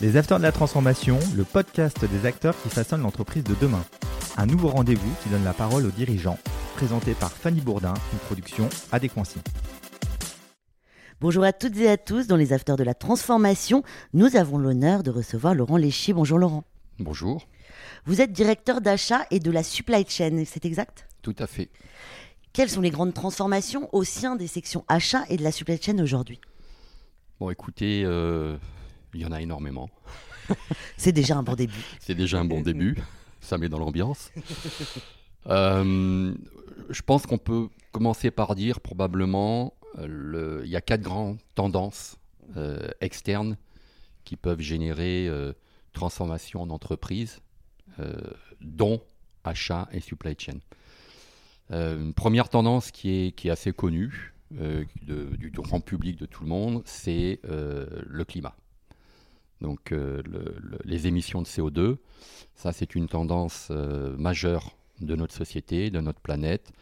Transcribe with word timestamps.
Les 0.00 0.16
Acteurs 0.16 0.38
de 0.38 0.44
la 0.44 0.52
Transformation, 0.52 1.18
le 1.36 1.42
podcast 1.42 2.04
des 2.04 2.24
acteurs 2.24 2.54
qui 2.62 2.68
façonnent 2.68 3.02
l'entreprise 3.02 3.42
de 3.42 3.56
demain. 3.60 3.84
Un 4.36 4.46
nouveau 4.46 4.68
rendez-vous 4.68 5.12
qui 5.24 5.28
donne 5.28 5.42
la 5.42 5.52
parole 5.52 5.84
aux 5.84 5.90
dirigeants, 5.90 6.38
présenté 6.76 7.14
par 7.14 7.32
Fanny 7.32 7.60
Bourdin, 7.60 7.94
une 8.12 8.18
production 8.20 8.68
Adéquancy. 8.92 9.40
Bonjour 11.20 11.42
à 11.42 11.52
toutes 11.52 11.76
et 11.78 11.88
à 11.88 11.96
tous. 11.96 12.28
Dans 12.28 12.36
les 12.36 12.52
Acteurs 12.52 12.76
de 12.76 12.84
la 12.84 12.94
Transformation, 12.94 13.82
nous 14.12 14.36
avons 14.36 14.56
l'honneur 14.56 15.02
de 15.02 15.10
recevoir 15.10 15.52
Laurent 15.56 15.76
Léchy. 15.76 16.12
Bonjour 16.12 16.38
Laurent. 16.38 16.62
Bonjour. 17.00 17.48
Vous 18.06 18.20
êtes 18.20 18.30
directeur 18.30 18.80
d'achat 18.80 19.26
et 19.32 19.40
de 19.40 19.50
la 19.50 19.64
supply 19.64 20.08
chain, 20.08 20.44
c'est 20.46 20.64
exact? 20.64 21.08
Tout 21.22 21.34
à 21.40 21.48
fait. 21.48 21.70
Quelles 22.52 22.70
sont 22.70 22.82
les 22.82 22.90
grandes 22.90 23.14
transformations 23.14 23.88
au 23.92 24.04
sein 24.04 24.36
des 24.36 24.46
sections 24.46 24.84
achat 24.86 25.24
et 25.28 25.36
de 25.36 25.42
la 25.42 25.50
supply 25.50 25.82
chain 25.82 25.98
aujourd'hui? 25.98 26.40
Bon, 27.40 27.50
écoutez, 27.50 28.04
euh, 28.04 28.56
il 29.14 29.20
y 29.20 29.26
en 29.26 29.32
a 29.32 29.40
énormément. 29.40 29.90
C'est 30.96 31.12
déjà 31.12 31.36
un 31.36 31.42
bon 31.42 31.54
début. 31.54 31.84
C'est 32.00 32.14
déjà 32.14 32.38
un 32.38 32.44
bon 32.44 32.60
début. 32.60 32.96
Ça 33.40 33.58
met 33.58 33.68
dans 33.68 33.78
l'ambiance. 33.78 34.30
Euh, 35.46 36.34
je 36.90 37.00
pense 37.00 37.24
qu'on 37.24 37.38
peut 37.38 37.68
commencer 37.92 38.30
par 38.30 38.54
dire 38.54 38.80
probablement 38.80 39.72
euh, 39.96 40.60
il 40.64 40.68
y 40.68 40.76
a 40.76 40.82
quatre 40.82 41.00
grandes 41.00 41.38
tendances 41.54 42.18
euh, 42.56 42.88
externes 43.00 43.56
qui 44.24 44.36
peuvent 44.36 44.60
générer 44.60 45.30
transformation 45.94 46.60
en 46.60 46.68
entreprise, 46.68 47.40
dont 48.60 49.00
achat 49.44 49.88
et 49.90 50.00
supply 50.00 50.34
chain. 50.36 50.58
une 51.70 52.12
première 52.12 52.50
tendance 52.50 52.90
qui 52.90 53.10
est, 53.10 53.32
qui 53.32 53.48
est 53.48 53.52
assez 53.52 53.72
connue 53.72 54.34
du 54.50 55.50
grand 55.54 55.80
public 55.80 56.18
de 56.18 56.26
tout 56.26 56.42
le 56.42 56.50
monde, 56.50 56.82
c'est 56.84 57.40
le 57.44 58.24
climat 58.24 58.54
donc 59.60 59.92
euh, 59.92 60.22
les 60.84 61.06
émissions 61.06 61.42
de 61.42 61.46
CO2. 61.46 61.96
Ça, 62.54 62.72
c'est 62.72 62.94
une 62.94 63.08
tendance 63.08 63.68
euh, 63.70 64.16
majeure 64.16 64.76
de 65.00 65.14
notre 65.16 65.34
société, 65.34 65.90
de 65.90 66.00
notre 66.00 66.20
planète, 66.20 66.72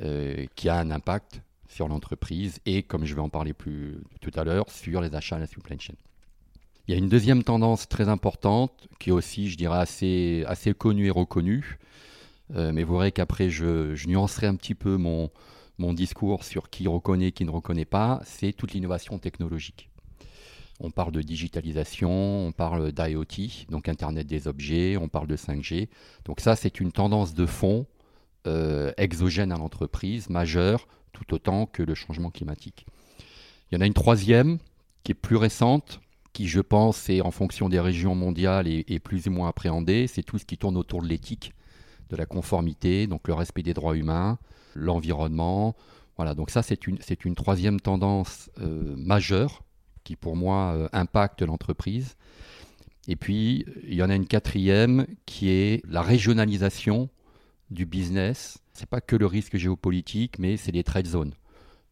euh, 0.00 0.46
qui 0.54 0.68
a 0.68 0.76
un 0.78 0.90
impact 0.90 1.40
sur 1.68 1.88
l'entreprise 1.88 2.60
et, 2.64 2.82
comme 2.82 3.04
je 3.04 3.14
vais 3.14 3.20
en 3.20 3.28
parler 3.28 3.52
plus 3.52 3.98
tout 4.20 4.30
à 4.34 4.44
l'heure, 4.44 4.70
sur 4.70 5.00
les 5.00 5.14
achats 5.14 5.36
à 5.36 5.40
la 5.40 5.46
supply 5.46 5.78
chain. 5.78 5.94
Il 6.86 6.92
y 6.92 6.94
a 6.94 6.98
une 6.98 7.08
deuxième 7.08 7.42
tendance 7.42 7.88
très 7.88 8.08
importante 8.08 8.86
qui 9.00 9.10
est 9.10 9.12
aussi, 9.12 9.50
je 9.50 9.56
dirais, 9.56 9.78
assez, 9.78 10.74
connue 10.78 11.06
et 11.08 11.10
reconnue. 11.10 11.80
mais 12.50 12.84
vous 12.84 12.96
verrez 12.96 13.10
qu'après, 13.10 13.50
je, 13.50 13.96
je, 13.96 14.06
nuancerai 14.06 14.46
un 14.46 14.54
petit 14.54 14.76
peu 14.76 14.96
mon, 14.96 15.32
mon 15.78 15.92
discours 15.92 16.44
sur 16.44 16.70
qui 16.70 16.86
reconnaît, 16.86 17.32
qui 17.32 17.44
ne 17.44 17.50
reconnaît 17.50 17.84
pas. 17.84 18.20
C'est 18.24 18.52
toute 18.52 18.72
l'innovation 18.72 19.18
technologique. 19.18 19.90
On 20.80 20.90
parle 20.90 21.12
de 21.12 21.22
digitalisation, 21.22 22.46
on 22.46 22.52
parle 22.52 22.92
d'IoT, 22.92 23.66
donc 23.70 23.88
Internet 23.88 24.26
des 24.26 24.46
objets, 24.46 24.96
on 24.96 25.08
parle 25.08 25.26
de 25.26 25.36
5G. 25.36 25.88
Donc 26.24 26.40
ça, 26.40 26.54
c'est 26.54 26.80
une 26.80 26.92
tendance 26.92 27.34
de 27.34 27.46
fond 27.46 27.86
euh, 28.46 28.92
exogène 28.98 29.52
à 29.52 29.56
l'entreprise, 29.56 30.28
majeure, 30.28 30.86
tout 31.12 31.34
autant 31.34 31.66
que 31.66 31.82
le 31.82 31.94
changement 31.94 32.30
climatique. 32.30 32.86
Il 33.70 33.74
y 33.74 33.78
en 33.78 33.80
a 33.80 33.86
une 33.86 33.94
troisième 33.94 34.58
qui 35.02 35.12
est 35.12 35.16
plus 35.16 35.36
récente, 35.36 36.00
qui 36.32 36.46
je 36.46 36.60
pense 36.60 37.08
est 37.08 37.22
en 37.22 37.30
fonction 37.30 37.68
des 37.68 37.80
régions 37.80 38.14
mondiales 38.14 38.68
et, 38.68 39.00
plus 39.00 39.26
ou 39.26 39.30
moins 39.30 39.48
appréhendée, 39.48 40.06
c'est 40.06 40.22
tout 40.22 40.38
ce 40.38 40.44
qui 40.44 40.58
tourne 40.58 40.76
autour 40.76 41.02
de 41.02 41.08
l'éthique, 41.08 41.54
de 42.10 42.16
la 42.16 42.26
conformité, 42.26 43.06
donc 43.06 43.26
le 43.26 43.34
respect 43.34 43.62
des 43.62 43.74
droits 43.74 43.96
humains, 43.96 44.38
l'environnement. 44.74 45.74
Voilà, 46.16 46.34
donc 46.34 46.50
ça 46.50 46.62
c'est 46.62 46.86
une, 46.86 47.34
troisième 47.34 47.80
tendance 47.80 48.50
euh, 48.60 48.94
majeure 48.96 49.64
qui 50.06 50.14
pour 50.14 50.36
moi 50.36 50.72
euh, 50.74 50.88
impacte 50.92 51.42
l'entreprise. 51.42 52.16
Et 53.08 53.16
puis, 53.16 53.66
il 53.82 53.94
y 53.94 54.02
en 54.02 54.08
a 54.08 54.14
une 54.14 54.26
quatrième 54.26 55.06
qui 55.26 55.50
est 55.50 55.82
la 55.84 56.00
régionalisation 56.00 57.10
du 57.70 57.86
business. 57.86 58.58
Ce 58.72 58.80
n'est 58.80 58.86
pas 58.86 59.00
que 59.00 59.16
le 59.16 59.26
risque 59.26 59.56
géopolitique, 59.56 60.38
mais 60.38 60.56
c'est 60.56 60.70
les 60.70 60.84
trade 60.84 61.06
zones. 61.06 61.34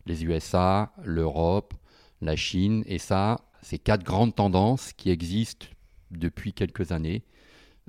Les 0.06 0.25
USA, 0.25 0.93
l'Europe, 1.03 1.75
la 2.21 2.37
Chine. 2.37 2.84
Et 2.87 2.99
ça, 2.99 3.41
c'est 3.62 3.78
quatre 3.78 4.05
grandes 4.05 4.37
tendances 4.37 4.93
qui 4.93 5.10
existent 5.10 5.66
depuis 6.12 6.53
quelques 6.53 6.93
années, 6.93 7.25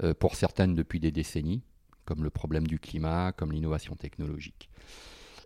euh, 0.03 0.16
pour 0.16 0.35
certaines 0.35 0.73
depuis 0.73 1.00
des 1.00 1.11
décennies, 1.11 1.61
comme 2.05 2.23
le 2.23 2.31
problème 2.31 2.66
du 2.66 2.79
climat, 2.79 3.31
comme 3.31 3.51
l'innovation 3.51 3.95
technologique. 3.95 4.69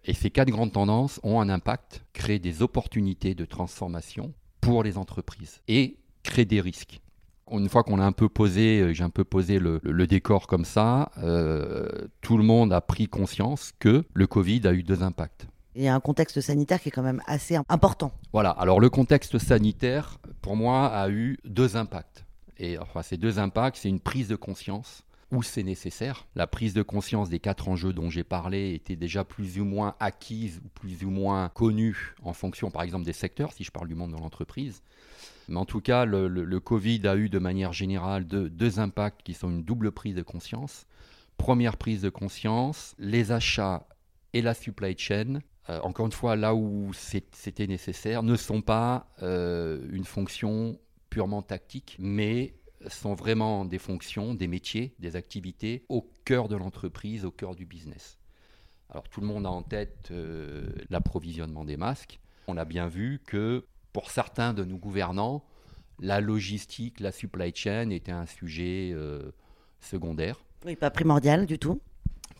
Et 0.06 0.14
ces 0.14 0.30
quatre 0.30 0.50
grandes 0.50 0.72
tendances 0.72 1.20
ont 1.24 1.42
un 1.42 1.50
impact, 1.50 2.06
créent 2.14 2.40
des 2.40 2.62
opportunités 2.62 3.36
de 3.36 3.44
transformation 3.44 4.34
pour 4.62 4.84
les 4.84 4.98
entreprises 4.98 5.62
et 5.68 5.98
créer 6.24 6.46
des 6.46 6.62
risques. 6.62 7.02
Une 7.52 7.70
fois 7.70 7.84
qu'on 7.84 8.00
a 8.00 8.06
un 8.06 8.12
peu 8.12 8.30
posé, 8.30 8.82
euh, 8.82 8.94
j'ai 8.94 9.04
un 9.04 9.10
peu 9.10 9.24
posé 9.24 9.60
le, 9.60 9.80
décor 10.06 10.46
comme 10.46 10.66
ça, 10.66 11.12
euh, 11.18 11.88
tout 12.22 12.38
le 12.38 12.44
monde 12.44 12.72
a 12.72 12.82
pris 12.82 13.08
conscience 13.08 13.72
que 13.80 14.04
le 14.14 14.28
Covid 14.28 14.68
a 14.68 14.74
eu 14.74 14.84
deux 14.84 15.02
impacts. 15.02 15.48
Il 15.76 15.84
y 15.84 15.88
a 15.88 15.96
un 15.96 16.00
contexte 16.00 16.42
sanitaire 16.42 16.80
qui 16.82 16.90
est 16.90 16.92
quand 16.92 17.04
même 17.04 17.22
assez 17.26 17.58
important. 17.70 18.12
Voilà, 18.34 18.52
alors 18.52 18.80
le 18.80 18.90
contexte 18.90 19.40
sanitaire, 19.40 20.18
pour 20.42 20.56
moi, 20.56 20.88
a 20.88 21.10
eu 21.10 21.38
deux 21.46 21.76
impacts. 21.76 22.26
Et 22.58 22.78
enfin, 22.78 23.02
ces 23.02 23.18
deux 23.18 23.40
impacts, 23.40 23.78
c'est 23.78 23.90
une 23.90 24.00
prise 24.00 24.28
de 24.28 24.36
conscience 24.36 25.04
où 25.32 25.44
c'est 25.44 25.64
nécessaire. 25.64 26.28
La 26.36 26.48
prise 26.48 26.74
de 26.74 26.82
conscience 26.82 27.30
des 27.30 27.40
quatre 27.40 27.70
enjeux 27.70 27.94
dont 27.94 28.10
j'ai 28.10 28.24
parlé 28.24 28.74
était 28.74 28.96
déjà 28.96 29.24
plus 29.24 29.60
ou 29.60 29.66
moins 29.66 29.96
acquise 30.00 30.60
ou 30.64 30.70
plus 30.70 31.04
ou 31.04 31.10
moins 31.10 31.50
connue 31.50 32.16
en 32.24 32.34
fonction, 32.34 32.72
par 32.72 32.82
exemple, 32.82 33.06
des 33.06 33.14
secteurs, 33.14 33.54
si 33.54 33.64
je 33.64 33.72
parle 33.72 33.88
du 33.88 33.96
monde 33.96 34.12
de 34.12 34.18
l'entreprise. 34.18 34.82
Mais 35.48 35.58
en 35.58 35.66
tout 35.66 35.82
cas, 35.82 36.06
le, 36.06 36.60
Covid 36.60 37.08
a 37.08 37.16
eu 37.16 37.30
de 37.30 37.40
manière 37.40 37.74
générale 37.74 38.26
deux, 38.26 38.80
impacts 38.80 39.24
qui 39.24 39.34
sont 39.34 39.50
une 39.50 39.64
double 39.64 39.92
prise 39.92 40.16
de 40.16 40.22
conscience. 40.22 40.86
Première 41.38 41.78
prise 41.78 42.02
de 42.02 42.10
conscience, 42.10 42.96
les 43.00 43.32
achats 43.32 43.88
et 44.34 44.42
la 44.42 44.54
supply 44.54 44.96
chain, 44.98 45.40
euh, 45.70 45.80
encore 45.82 46.06
une 46.06 46.12
fois, 46.12 46.36
là 46.36 46.54
où 46.54 46.92
c'était 46.94 47.68
nécessaire, 47.68 48.24
ne 48.24 48.36
sont 48.36 48.62
pas 48.62 49.08
euh, 49.24 49.80
une 49.92 50.04
fonction 50.04 50.78
purement 51.10 51.42
tactique, 51.42 51.96
mais 52.00 52.54
sont 52.88 53.14
vraiment 53.14 53.66
des 53.66 53.80
fonctions, 53.80 54.34
des 54.34 54.48
métiers, 54.48 54.94
des 55.00 55.16
activités 55.16 55.84
au 55.90 56.10
cœur 56.26 56.48
de 56.48 56.56
l'entreprise, 56.56 57.26
au 57.26 57.32
cœur 57.32 57.56
du 57.56 57.66
business. 57.66 58.18
Alors 58.90 59.08
tout 59.08 59.22
le 59.22 59.28
monde 59.28 59.46
a 59.46 59.50
en 59.50 59.62
tête 59.62 60.10
euh, 60.12 60.70
l'approvisionnement 60.90 61.66
des 61.66 61.78
masques. 61.78 62.20
On 62.48 62.58
a 62.58 62.66
bien 62.66 62.88
vu 62.88 63.22
que 63.26 63.66
pour 63.94 64.10
certains 64.10 64.54
de 64.54 64.64
nos 64.64 64.78
gouvernants, 64.78 65.44
la 66.00 66.22
logistique, 66.22 67.00
la 67.00 67.12
supply 67.12 67.54
chain 67.54 67.90
était 67.90 68.12
un 68.12 68.26
sujet 68.26 68.92
euh, 68.94 69.32
secondaire. 69.82 70.40
Oui, 70.66 70.76
pas 70.76 70.90
primordial 70.90 71.46
du 71.46 71.60
tout. 71.60 71.82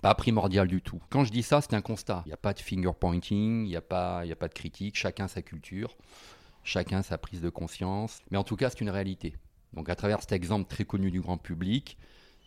Pas 0.02 0.16
primordial 0.16 0.68
du 0.68 0.82
tout. 0.82 1.02
Quand 1.10 1.26
je 1.26 1.32
dis 1.32 1.44
ça, 1.44 1.62
c'est 1.62 1.74
un 1.74 1.82
constat. 1.82 2.24
Il 2.26 2.30
n'y 2.30 2.34
a 2.34 2.38
pas 2.38 2.54
de 2.54 2.60
finger 2.60 2.92
pointing, 2.98 3.66
il 3.66 3.70
n'y 3.70 3.76
a, 3.76 3.82
pas, 3.82 4.22
a 4.22 4.36
pas 4.36 4.48
de 4.48 4.54
critique, 4.54 4.96
chacun 4.96 5.28
sa 5.28 5.42
culture, 5.42 5.98
chacun 6.64 7.02
sa 7.02 7.18
prise 7.18 7.42
de 7.42 7.50
conscience. 7.50 8.22
Mais 8.32 8.38
en 8.38 8.44
tout 8.44 8.56
cas, 8.56 8.70
c'est 8.70 8.82
une 8.82 8.90
réalité. 8.90 9.36
Donc 9.74 9.90
à 9.90 9.96
travers 9.96 10.22
cet 10.22 10.32
exemple 10.32 10.70
très 10.70 10.86
connu 10.86 11.12
du 11.12 11.22
grand 11.22 11.38
public, 11.38 11.98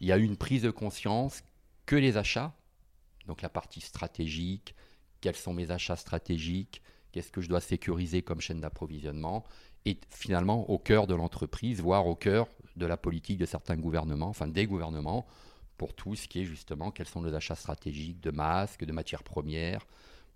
il 0.00 0.09
y 0.09 0.12
a 0.12 0.16
une 0.16 0.37
prise 0.37 0.62
de 0.62 0.71
conscience 0.71 1.43
que 1.87 1.97
les 1.97 2.16
achats, 2.16 2.55
donc 3.27 3.43
la 3.43 3.49
partie 3.49 3.81
stratégique, 3.81 4.75
quels 5.21 5.37
sont 5.37 5.55
mes 5.55 5.71
achats 5.71 5.97
stratégiques, 5.97 6.82
qu'est-ce 7.12 7.31
que 7.31 7.41
je 7.41 7.49
dois 7.49 7.61
sécuriser 7.61 8.22
comme 8.22 8.41
chaîne 8.41 8.61
d'approvisionnement, 8.61 9.44
est 9.84 10.05
finalement 10.11 10.69
au 10.71 10.78
cœur 10.78 11.06
de 11.06 11.15
l'entreprise, 11.15 11.81
voire 11.81 12.06
au 12.06 12.16
cœur 12.16 12.49
de 12.77 12.87
la 12.87 12.97
politique 12.97 13.38
de 13.38 13.47
certains 13.47 13.77
gouvernements, 13.77 14.28
enfin 14.28 14.49
des 14.49 14.66
gouvernements, 14.66 15.27
pour 15.77 15.94
tout 15.94 16.15
ce 16.15 16.28
qui 16.28 16.41
est 16.41 16.44
justement 16.44 16.91
quels 16.91 17.09
sont 17.09 17.22
les 17.22 17.34
achats 17.34 17.55
stratégiques 17.55 18.21
de 18.21 18.31
masques, 18.31 18.84
de 18.84 18.93
matières 18.93 19.22
premières. 19.22 19.87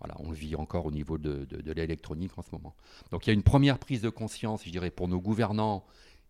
Voilà, 0.01 0.15
on 0.19 0.31
le 0.31 0.37
vit 0.37 0.57
encore 0.57 0.85
au 0.85 0.91
niveau 0.91 1.17
de, 1.17 1.45
de 1.45 1.73
l'électronique 1.73 2.37
en 2.37 2.43
ce 2.43 2.51
moment. 2.53 2.75
Donc 3.11 3.27
il 3.27 3.31
y 3.31 3.33
a 3.33 3.35
une 3.35 3.43
première 3.43 3.79
prise 3.79 4.03
de 4.03 4.11
conscience, 4.11 4.65
je 4.65 4.71
dirais, 4.71 4.91
pour 4.91 5.09
nos 5.09 5.21
gouvernants 5.21 5.85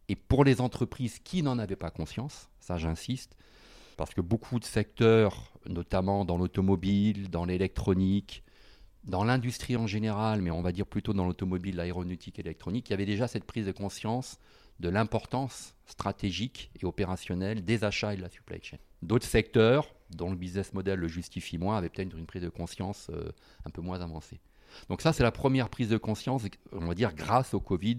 et 0.09 0.17
pour 0.17 0.45
les 0.45 0.61
entreprises 0.61 1.19
qui 1.19 1.43
n'en 1.43 1.59
avaient 1.59 1.77
pas 1.77 1.91
conscience, 1.91 2.49
ça 2.61 2.79
j'insiste, 2.79 3.37
parce 3.97 4.15
que 4.15 4.21
beaucoup 4.21 4.59
de 4.59 4.65
secteurs, 4.65 5.53
notamment 5.67 6.25
dans 6.25 6.37
l'automobile, 6.37 7.31
dans 7.31 7.45
l'électronique, 7.45 8.43
dans 9.05 9.25
l'industrie 9.25 9.77
en 9.77 9.87
général, 9.87 10.43
mais 10.43 10.51
on 10.51 10.63
va 10.63 10.73
dire 10.73 10.87
plutôt 10.87 11.13
dans 11.13 11.25
l'automobile, 11.25 11.77
l'aéronautique 11.77 12.39
et 12.39 12.43
l'électronique, 12.43 12.89
il 12.89 12.93
y 12.93 12.95
avait 12.95 13.07
déjà 13.07 13.29
cette 13.29 13.45
prise 13.45 13.67
de 13.67 13.73
conscience 13.73 14.39
de 14.81 14.89
l'importance 14.89 15.75
stratégique 15.87 16.71
et 16.81 16.85
opérationnelle 16.85 17.65
des 17.65 17.85
achats 17.85 18.13
et 18.13 18.17
de 18.17 18.23
la 18.23 18.29
supply 18.29 18.59
chain. 18.63 18.77
D'autres 19.03 19.27
secteurs, 19.27 19.95
dont 20.11 20.31
le 20.31 20.37
business 20.37 20.75
model 20.75 20.99
le 20.99 21.09
justifie 21.09 21.57
moins, 21.57 21.79
avaient 21.79 21.89
peut-être 21.89 22.17
une 22.17 22.27
prise 22.27 22.43
de 22.43 22.49
conscience 22.49 23.09
euh, 23.11 23.31
un 23.65 23.71
peu 23.71 23.81
moins 23.81 24.01
avancée. 24.01 24.41
Donc 24.91 25.01
ça, 25.01 25.15
c'est 25.15 25.23
la 25.23 25.33
première 25.33 25.71
prise 25.71 25.89
de 25.89 25.97
conscience, 25.97 26.43
on 26.73 26.87
va 26.87 26.95
dire, 26.95 27.15
grâce 27.15 27.55
au 27.55 27.61
Covid, 27.61 27.99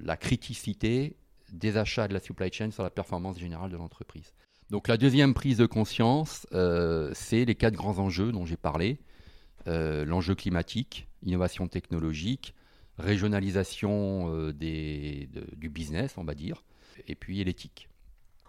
la 0.00 0.16
criticité 0.16 1.16
des 1.52 1.76
achats 1.76 2.08
de 2.08 2.14
la 2.14 2.20
supply 2.20 2.52
chain 2.52 2.70
sur 2.70 2.82
la 2.82 2.90
performance 2.90 3.38
générale 3.38 3.70
de 3.70 3.76
l'entreprise. 3.76 4.32
Donc 4.70 4.88
la 4.88 4.96
deuxième 4.96 5.32
prise 5.32 5.58
de 5.58 5.66
conscience, 5.66 6.46
euh, 6.52 7.10
c'est 7.14 7.44
les 7.44 7.54
quatre 7.54 7.74
grands 7.74 7.98
enjeux 7.98 8.32
dont 8.32 8.44
j'ai 8.44 8.56
parlé. 8.56 8.98
Euh, 9.68 10.04
l'enjeu 10.04 10.34
climatique, 10.34 11.08
innovation 11.22 11.68
technologique, 11.68 12.54
régionalisation 12.98 14.32
euh, 14.32 14.52
des, 14.52 15.28
du 15.56 15.68
business, 15.68 16.14
on 16.16 16.24
va 16.24 16.34
dire, 16.34 16.64
et 17.06 17.14
puis 17.14 17.42
l'éthique. 17.44 17.88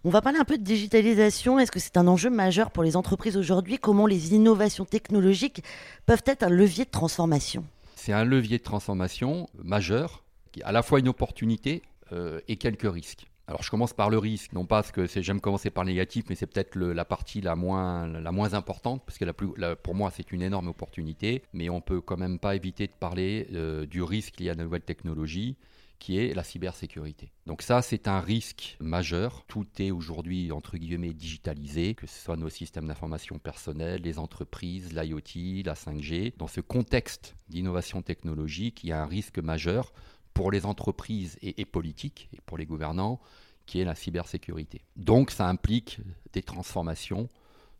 On 0.04 0.10
va 0.10 0.22
parler 0.22 0.40
un 0.40 0.46
peu 0.46 0.58
de 0.58 0.64
digitalisation. 0.64 1.60
Est-ce 1.60 1.72
que 1.72 1.80
c'est 1.80 1.98
un 1.98 2.08
enjeu 2.08 2.30
majeur 2.30 2.72
pour 2.72 2.84
les 2.84 2.96
entreprises 2.96 3.36
aujourd'hui? 3.36 3.78
Comment 3.78 4.06
les 4.06 4.34
innovations 4.34 4.86
technologiques 4.86 5.64
peuvent 6.06 6.24
être 6.26 6.44
un 6.44 6.50
levier 6.50 6.86
de 6.86 6.90
transformation? 6.92 7.66
C'est 7.96 8.14
un 8.14 8.24
levier 8.24 8.60
de 8.60 8.64
transformation 8.64 9.50
majeur, 9.64 10.24
qui 10.52 10.62
est 10.62 10.64
à 10.64 10.72
la 10.72 10.84
fois 10.84 11.00
une 11.00 11.10
opportunité 11.10 11.82
euh, 12.12 12.40
et 12.48 12.58
quelques 12.58 12.92
risques. 12.92 13.28
Alors 13.48 13.64
je 13.64 13.70
commence 13.70 13.94
par 13.94 14.10
le 14.10 14.18
risque, 14.18 14.52
non 14.52 14.66
pas 14.66 14.82
parce 14.82 14.92
que 14.92 15.08
j'aime 15.08 15.40
commencer 15.40 15.70
par 15.70 15.86
le 15.86 15.92
négatif, 15.92 16.26
mais 16.28 16.36
c'est 16.36 16.48
peut-être 16.48 16.78
la 16.78 17.06
partie 17.06 17.40
la 17.40 17.56
moins, 17.56 18.54
importante, 18.54 19.06
parce 19.06 19.18
que 19.18 19.74
pour 19.76 19.96
moi 19.96 20.12
c'est 20.14 20.34
une 20.34 20.42
énorme 20.42 20.68
opportunité, 20.68 21.44
mais 21.54 21.70
on 21.70 21.80
peut 21.80 22.02
quand 22.02 22.18
même 22.18 22.40
pas 22.40 22.58
éviter 22.58 22.88
de 22.88 22.92
parler 22.92 23.48
euh, 23.54 23.86
du 23.86 24.04
risque 24.04 24.42
lié 24.42 24.50
à 24.50 24.54
la 24.54 24.64
nouvelle 24.64 24.82
technologie, 24.82 25.56
qui 26.00 26.20
est 26.20 26.34
la 26.34 26.44
cybersécurité. 26.44 27.32
Donc 27.46 27.62
ça, 27.62 27.82
c'est 27.82 28.08
un 28.08 28.20
risque 28.20 28.78
majeur. 28.80 29.44
Tout 29.48 29.66
est 29.80 29.92
aujourd'hui, 29.92 30.52
entre 30.52 30.78
guillemets, 30.78 31.14
digitalisé, 31.14 31.96
que 31.96 32.08
ce 32.08 32.20
soit 32.20 32.38
nos 32.38 32.50
systèmes 32.50 32.88
d'information 32.88 33.40
personnels, 33.40 34.02
les 34.02 34.20
entreprises, 34.20 34.94
l'IoT, 34.94 35.64
la 35.66 35.74
5G. 35.74 36.34
Dans 36.38 36.48
ce 36.48 36.62
contexte 36.62 37.36
d'innovation 37.50 38.02
technologique, 38.02 38.84
il 38.84 38.90
y 38.90 38.94
a 38.94 39.02
un 39.02 39.08
risque 39.08 39.40
majeur 39.40 39.92
pour 40.38 40.52
les 40.52 40.68
entreprises 40.68 41.36
et, 41.42 41.66
politiques, 41.66 42.30
et 42.32 42.40
pour 42.46 42.60
les 42.60 42.68
gouvernants, 42.68 43.20
qui 43.66 43.82
est 43.82 43.86
la 43.86 43.96
cybersécurité. 43.96 44.84
Donc 44.96 45.32
ça 45.32 45.48
implique 45.48 46.00
des 46.32 46.44
transformations 46.44 47.28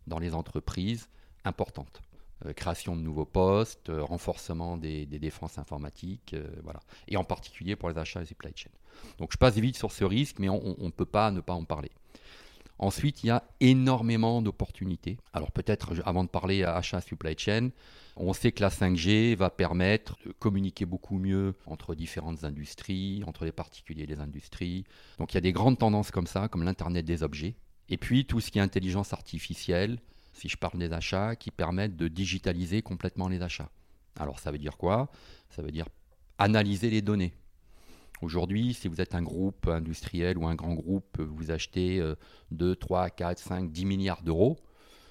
dans 0.08 0.18
les 0.18 0.34
entreprises 0.34 1.08
importantes. 1.46 2.02
Euh, 2.48 2.54
création 2.54 2.96
de 2.96 3.02
nouveaux 3.02 3.26
postes, 3.26 3.92
euh, 3.92 4.04
renforcement 4.04 4.76
des, 4.76 5.06
défenses 5.06 5.60
informatiques, 5.60 6.34
euh, 6.34 6.48
voilà. 6.64 6.80
et 7.08 7.16
en 7.16 7.24
particulier 7.24 7.76
pour 7.76 7.90
les 7.90 7.98
achats 8.00 8.24
et 8.24 8.26
supply 8.26 8.52
chain. 8.56 8.72
Donc 9.20 9.34
je 9.34 9.38
passe 9.38 9.56
vite 9.56 9.78
sur 9.78 9.92
ce 9.92 10.04
risque, 10.04 10.40
mais 10.40 10.50
on 10.50 10.78
ne 10.80 10.90
peut 10.90 11.06
pas 11.06 11.30
ne 11.30 11.42
pas 11.42 11.54
en 11.54 11.64
parler. 11.64 11.92
Ensuite, 12.80 13.24
il 13.24 13.28
y 13.28 13.30
a 13.32 13.44
énormément 13.60 14.42
d'opportunités. 14.42 15.18
Alors 15.34 15.52
peut-être, 15.52 15.94
avant 16.06 16.24
de 16.24 16.30
parler 16.30 16.64
à 16.64 16.76
achat 16.76 17.02
supply 17.02 17.36
chain, 17.38 17.70
on 18.16 18.34
sait 18.34 18.52
que 18.52 18.62
la 18.62 18.70
5G 18.70 19.36
va 19.36 19.50
permettre 19.50 20.18
de 20.26 20.32
communiquer 20.32 20.86
beaucoup 20.86 21.18
mieux 21.18 21.56
entre 21.66 21.96
différentes 21.96 22.44
industries, 22.44 23.24
entre 23.26 23.46
les 23.46 23.52
particuliers 23.52 24.04
et 24.04 24.08
les 24.08 24.20
industries. 24.20 24.84
Donc 25.20 25.34
il 25.34 25.36
y 25.36 25.40
a 25.40 25.42
des 25.42 25.54
grandes 25.54 25.78
tendances 25.78 26.12
comme 26.12 26.28
ça, 26.28 26.48
comme 26.48 26.64
l'Internet 26.64 27.06
des 27.06 27.24
objets. 27.24 27.56
Et 27.90 27.98
puis 27.98 28.26
tout 28.26 28.40
ce 28.42 28.52
qui 28.52 28.60
est 28.60 28.62
intelligence 28.62 29.14
artificielle, 29.14 30.00
si 30.34 30.50
je 30.50 30.58
parle 30.58 30.78
des 30.78 30.94
achats, 30.94 31.36
qui 31.36 31.52
permettent 31.52 31.96
de 31.96 32.08
digitaliser 32.08 32.82
complètement 32.82 33.28
les 33.28 33.42
achats. 33.42 33.70
Alors 34.20 34.40
ça 34.40 34.52
veut 34.52 34.58
dire 34.58 34.78
quoi? 34.78 35.10
Ça 35.50 35.62
veut 35.62 35.72
dire 35.72 35.88
analyser 36.38 36.90
les 36.90 37.02
données. 37.02 37.34
Aujourd'hui, 38.22 38.74
si 38.74 38.88
vous 38.88 39.00
êtes 39.00 39.14
un 39.14 39.22
groupe 39.22 39.68
industriel 39.68 40.38
ou 40.38 40.48
un 40.48 40.56
grand 40.56 40.74
groupe, 40.74 41.20
vous 41.20 41.52
achetez 41.52 42.04
2, 42.52 42.76
3, 42.76 43.12
4, 43.12 43.38
5, 43.38 43.72
10 43.72 43.86
milliards 43.86 44.24
d'euros, 44.24 44.58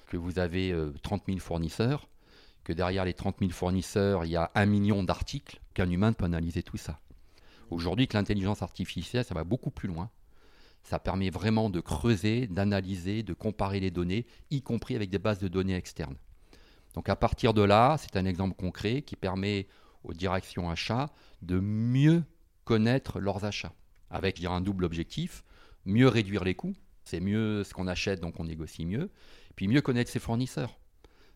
que 0.07 0.17
vous 0.17 0.39
avez 0.39 0.75
30 1.03 1.21
euh, 1.21 1.25
000 1.27 1.39
fournisseurs, 1.39 2.07
que 2.63 2.73
derrière 2.73 3.05
les 3.05 3.13
30 3.13 3.37
000 3.39 3.51
fournisseurs, 3.51 4.25
il 4.25 4.31
y 4.31 4.35
a 4.35 4.51
un 4.55 4.65
million 4.65 5.03
d'articles, 5.03 5.61
qu'un 5.73 5.89
humain 5.89 6.11
peut 6.11 6.25
analyser 6.25 6.63
tout 6.63 6.77
ça. 6.77 6.99
Aujourd'hui, 7.69 8.07
que 8.07 8.17
l'intelligence 8.17 8.61
artificielle, 8.61 9.23
ça 9.23 9.33
va 9.33 9.43
beaucoup 9.43 9.71
plus 9.71 9.87
loin. 9.87 10.09
Ça 10.83 10.99
permet 10.99 11.29
vraiment 11.29 11.69
de 11.69 11.79
creuser, 11.79 12.47
d'analyser, 12.47 13.23
de 13.23 13.33
comparer 13.33 13.79
les 13.79 13.91
données, 13.91 14.25
y 14.51 14.61
compris 14.61 14.95
avec 14.95 15.09
des 15.09 15.17
bases 15.17 15.39
de 15.39 15.47
données 15.47 15.75
externes. 15.75 16.15
Donc 16.93 17.09
à 17.09 17.15
partir 17.15 17.53
de 17.53 17.61
là, 17.61 17.97
c'est 17.99 18.17
un 18.17 18.25
exemple 18.25 18.55
concret 18.55 19.01
qui 19.01 19.15
permet 19.15 19.67
aux 20.03 20.13
directions 20.13 20.69
achats 20.69 21.09
de 21.41 21.59
mieux 21.59 22.23
connaître 22.67 23.21
leurs 23.21 23.45
achats, 23.45 23.73
avec 24.09 24.43
un 24.43 24.59
double 24.59 24.83
objectif, 24.83 25.45
mieux 25.85 26.09
réduire 26.09 26.43
les 26.43 26.53
coûts, 26.53 26.75
c'est 27.05 27.21
mieux 27.21 27.63
ce 27.63 27.73
qu'on 27.73 27.87
achète, 27.87 28.19
donc 28.19 28.41
on 28.41 28.43
négocie 28.43 28.85
mieux, 28.85 29.09
puis 29.55 29.69
mieux 29.69 29.79
connaître 29.79 30.11
ses 30.11 30.19
fournisseurs, 30.19 30.77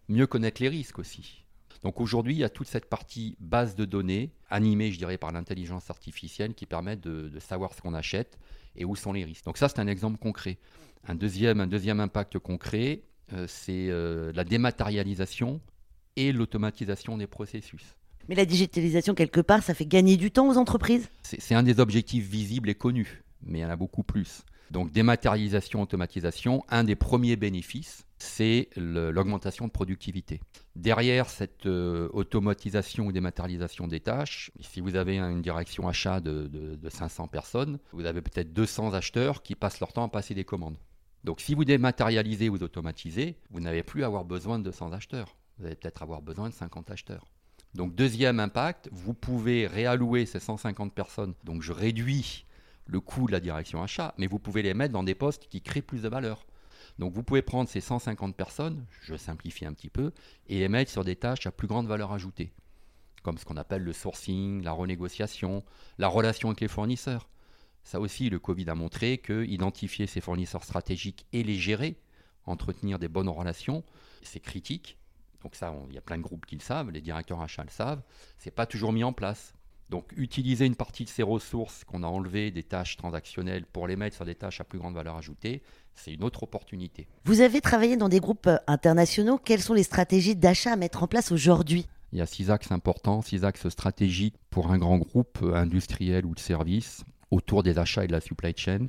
mieux 0.10 0.28
connaître 0.28 0.62
les 0.62 0.68
risques 0.68 1.00
aussi. 1.00 1.46
Donc 1.84 2.02
aujourd'hui, 2.02 2.34
il 2.34 2.40
y 2.40 2.44
a 2.44 2.50
toute 2.50 2.68
cette 2.68 2.90
partie 2.90 3.38
base 3.40 3.76
de 3.76 3.86
données, 3.86 4.34
animée, 4.50 4.92
je 4.92 4.98
dirais, 4.98 5.18
par 5.18 5.32
l'intelligence 5.32 5.90
artificielle, 5.90 6.54
qui 6.54 6.66
permet 6.66 6.98
de, 6.98 7.32
savoir 7.40 7.74
ce 7.74 7.82
qu'on 7.82 7.94
achète 7.94 8.38
et 8.76 8.84
où 8.84 8.98
sont 8.98 9.14
les 9.14 9.24
risques. 9.24 9.46
Donc 9.46 9.58
ça, 9.58 9.70
c'est 9.70 9.80
un 9.80 9.88
exemple 9.88 10.18
concret. 10.18 10.58
Un 11.08 11.16
deuxième, 11.16 11.62
un 11.62 11.68
deuxième 11.68 12.02
impact 12.02 12.40
concret, 12.40 13.04
euh, 13.32 13.46
c'est 13.48 13.88
euh, 13.90 14.34
la 14.36 14.44
dématérialisation 14.44 15.62
et 16.18 16.34
l'automatisation 16.34 17.18
des 17.18 17.28
processus. 17.28 17.96
Mais 18.32 18.38
la 18.38 18.46
digitalisation, 18.46 19.14
quelque 19.14 19.42
part, 19.42 19.62
ça 19.62 19.74
fait 19.74 19.86
gagner 19.86 20.16
du 20.16 20.32
temps 20.32 20.48
aux 20.48 20.56
entreprises 20.56 21.10
C'est 21.22 21.54
un 21.54 21.64
des 21.64 21.82
objectifs 21.82 22.26
visibles 22.26 22.70
et 22.70 22.76
connus, 22.76 23.26
mais 23.44 23.60
il 23.60 23.62
y 23.62 23.66
en 23.66 23.70
a 23.70 23.76
beaucoup 23.76 24.04
plus. 24.04 24.46
Donc 24.70 24.94
dématérialisation, 24.94 25.82
automatisation, 25.82 26.64
un 26.70 26.86
des 26.86 26.96
premiers 26.96 27.36
bénéfices, 27.36 28.06
c'est 28.20 28.70
l'augmentation 28.78 29.68
de 29.68 29.72
productivité. 29.72 30.40
Derrière 30.78 31.30
cette 31.30 31.66
euh, 31.66 32.08
automatisation 32.14 33.08
ou 33.08 33.12
dématérialisation 33.12 33.86
des 33.88 34.00
tâches, 34.00 34.52
si 34.62 34.80
vous 34.80 34.96
avez 34.96 35.18
une 35.18 35.42
direction 35.42 35.90
achat 35.90 36.22
de, 36.22 36.48
de 36.48 36.90
500 36.90 37.28
personnes, 37.28 37.80
vous 37.92 38.06
avez 38.06 38.22
peut-être 38.22 38.54
200 38.54 38.94
acheteurs 38.94 39.44
qui 39.44 39.56
passent 39.56 39.82
leur 39.82 39.92
temps 39.92 40.06
à 40.06 40.08
passer 40.08 40.36
des 40.36 40.46
commandes. 40.46 40.78
Donc 41.26 41.42
si 41.42 41.54
vous 41.54 41.66
dématérialisez 41.66 42.48
ou 42.48 42.56
automatisez, 42.56 43.36
vous 43.50 43.60
n'avez 43.60 43.84
plus 43.84 44.04
à 44.04 44.06
avoir 44.06 44.24
besoin 44.24 44.58
de 44.58 44.64
200 44.64 44.94
acheteurs. 44.94 45.36
Vous 45.60 45.66
allez 45.66 45.76
peut-être 45.76 46.02
avoir 46.02 46.22
besoin 46.22 46.48
de 46.48 46.54
50 46.54 46.92
acheteurs. 46.92 47.26
Donc 47.74 47.96
deuxième 47.96 48.40
impact, 48.40 48.90
vous 48.92 49.14
pouvez 49.14 49.66
réallouer 49.68 50.26
ces 50.26 50.40
150 50.40 50.94
personnes. 50.94 51.34
Donc 51.44 51.62
je 51.62 51.72
réduis 51.72 52.46
le 52.86 53.00
coût 53.00 53.28
de 53.28 53.32
la 53.32 53.40
direction 53.40 53.82
achat, 53.82 54.14
mais 54.18 54.28
vous 54.28 54.40
pouvez 54.40 54.62
les 54.62 54.74
mettre 54.74 54.94
dans 54.94 55.04
des 55.04 55.16
postes 55.16 55.48
qui 55.48 55.62
créent 55.62 55.82
plus 55.82 56.02
de 56.02 56.10
valeur. 56.10 56.46
Donc 57.00 57.14
vous 57.14 57.24
pouvez 57.24 57.42
prendre 57.42 57.70
ces 57.70 57.80
150 57.80 58.36
personnes, 58.36 58.86
je 59.02 59.16
simplifie 59.16 59.66
un 59.66 59.74
petit 59.74 59.90
peu, 59.90 60.12
et 60.48 60.60
les 60.60 60.68
mettre 60.68 60.92
sur 60.92 61.06
des 61.06 61.16
tâches 61.16 61.48
à 61.48 61.52
plus 61.52 61.68
grande 61.68 61.88
valeur 61.88 62.12
ajoutée, 62.12 62.52
comme 63.24 63.38
ce 63.38 63.46
qu'on 63.46 63.58
appelle 63.58 63.84
le 63.84 63.94
sourcing, 63.94 64.62
la 64.62 64.74
renégociation, 64.74 65.64
la 65.98 66.10
relation 66.10 66.50
avec 66.50 66.60
les 66.60 66.68
fournisseurs. 66.68 67.30
Ça 67.84 68.00
aussi, 68.00 68.30
le 68.30 68.40
Covid 68.40 68.70
a 68.70 68.76
montré 68.76 69.18
que 69.18 69.46
identifier 69.46 70.06
ses 70.06 70.22
fournisseurs 70.22 70.64
stratégiques 70.64 71.26
et 71.32 71.44
les 71.44 71.56
gérer, 71.56 71.96
entretenir 72.46 73.00
des 73.00 73.08
bonnes 73.08 73.30
relations, 73.30 73.84
c'est 74.22 74.40
critique. 74.40 74.98
Donc 75.44 75.56
ça, 75.56 75.74
il 75.90 75.96
y 75.96 75.98
a 75.98 76.02
plein 76.02 76.18
de 76.18 76.24
groupes 76.24 76.46
qui 76.46 76.56
le 76.56 76.62
savent, 76.62 76.92
les 76.92 77.02
directeurs 77.02 77.42
achats 77.42 77.64
le 77.64 77.70
savent. 77.70 78.02
C'est 78.38 78.52
pas 78.52 78.66
toujours 78.66 78.94
mis 78.94 79.04
en 79.04 79.14
place. 79.14 79.54
Donc 79.90 80.14
utiliser 80.16 80.66
une 80.66 80.76
partie 80.76 81.04
de 81.04 81.10
ces 81.10 81.22
ressources 81.22 81.84
qu'on 81.84 82.04
a 82.04 82.08
enlevées 82.08 82.50
des 82.50 82.64
tâches 82.64 82.96
transactionnelles 82.96 83.66
pour 83.66 83.88
les 83.88 83.98
mettre 83.98 84.16
sur 84.16 84.24
des 84.24 84.36
tâches 84.36 84.62
à 84.62 84.64
plus 84.64 84.80
grande 84.80 84.96
valeur 84.96 85.18
ajoutée, 85.18 85.62
c'est 85.96 86.14
une 86.14 86.24
autre 86.24 86.44
opportunité. 86.44 87.08
Vous 87.26 87.42
avez 87.42 87.60
travaillé 87.60 87.98
dans 87.98 88.08
des 88.08 88.22
groupes 88.22 88.48
euh, 88.48 88.58
internationaux. 88.68 89.38
Quelles 89.38 89.62
sont 89.62 89.74
les 89.74 89.84
stratégies 89.84 90.38
d'achat 90.38 90.72
à 90.72 90.76
mettre 90.78 91.04
en 91.04 91.08
place 91.08 91.34
aujourd'hui? 91.34 91.88
Il 92.14 92.20
y 92.20 92.22
a 92.22 92.26
six 92.26 92.50
axes 92.50 92.72
importants, 92.72 93.22
six 93.22 93.44
axes 93.44 93.68
stratégiques 93.68 94.36
pour 94.50 94.72
un 94.72 94.78
grand 94.78 94.98
groupe 94.98 95.40
euh, 95.44 95.56
industriel 95.56 96.26
ou 96.26 96.36
de 96.36 96.40
service 96.40 97.04
autour 97.30 97.62
des 97.64 97.78
achats 97.78 98.06
et 98.06 98.08
de 98.08 98.14
la 98.14 98.22
supply 98.22 98.54
chain. 98.56 98.88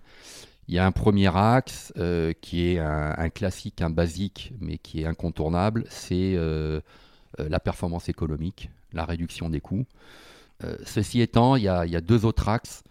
Il 0.68 0.74
y 0.74 0.78
a 0.78 0.86
un 0.86 0.92
premier 0.92 1.34
axe 1.36 1.92
euh, 1.96 2.32
qui 2.40 2.68
est 2.68 2.78
un, 2.78 3.28
classique, 3.30 3.82
un 3.82 3.90
basique, 3.90 4.52
mais 4.60 4.78
qui 4.78 5.02
est 5.02 5.06
incontournable, 5.06 5.84
c'est 5.88 6.34
euh, 6.36 6.80
euh, 7.40 7.48
la 7.48 7.58
performance 7.58 8.08
économique, 8.08 8.70
la 8.92 9.04
réduction 9.04 9.50
des 9.50 9.60
coûts. 9.60 9.86
ceci 10.84 11.20
étant, 11.20 11.56
il 11.56 11.64
y, 11.64 11.68
a, 11.68 12.00
deux 12.00 12.24
autres 12.24 12.48
axes 12.48 12.84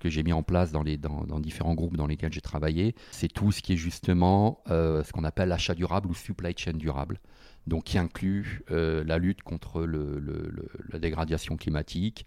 que 0.00 0.08
j'ai 0.08 0.22
mis 0.22 0.32
en 0.32 0.42
place 0.42 0.72
dans, 0.72 0.82
les, 0.82 0.98
différents 1.40 1.74
groupes 1.74 1.96
dans 1.96 2.06
lesquels 2.06 2.32
j'ai 2.32 2.40
travaillé. 2.40 2.94
C'est 3.10 3.28
tout 3.28 3.52
ce 3.52 3.60
qui 3.60 3.74
est 3.74 3.76
justement 3.76 4.62
ce 4.68 5.12
qu'on 5.12 5.24
appelle 5.24 5.50
l'achat 5.50 5.74
durable 5.74 6.08
ou 6.08 6.14
supply 6.14 6.54
chain 6.56 6.72
durable. 6.72 7.20
Donc 7.66 7.84
qui 7.84 7.98
inclut 7.98 8.62
la 8.70 9.18
lutte 9.18 9.42
contre 9.42 9.84
la 9.84 10.98
dégradation 10.98 11.58
climatique, 11.58 12.24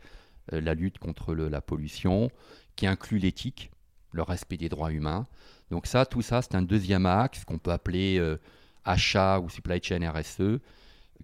la 0.52 0.76
lutte 0.76 1.00
contre 1.00 1.34
la 1.34 1.62
pollution, 1.62 2.30
qui 2.76 2.86
inclut 2.86 3.18
l'éthique 3.18 3.72
le 4.12 4.24
respect 4.24 4.58
des 4.58 4.70
droits 4.70 4.92
humains. 4.92 5.28
Donc 5.70 5.88
ça, 5.88 6.06
tout 6.06 6.22
ça, 6.22 6.42
c'est 6.42 6.56
un 6.56 6.62
deuxième 6.62 7.06
axe 7.06 7.46
qu'on 7.46 7.58
peut 7.58 7.72
appeler 7.72 8.18
euh, 8.20 8.38
achat 8.86 9.40
ou 9.40 9.50
supply 9.50 9.82
chain 9.82 10.10
RSE, 10.12 10.60